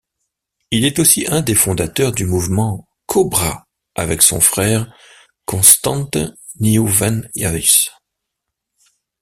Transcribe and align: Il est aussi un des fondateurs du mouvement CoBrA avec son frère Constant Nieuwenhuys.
Il 0.71 0.83
est 0.85 0.97
aussi 0.97 1.27
un 1.29 1.41
des 1.41 1.53
fondateurs 1.53 2.11
du 2.11 2.25
mouvement 2.25 2.89
CoBrA 3.05 3.67
avec 3.93 4.23
son 4.23 4.39
frère 4.41 4.91
Constant 5.45 6.09
Nieuwenhuys. 6.59 7.91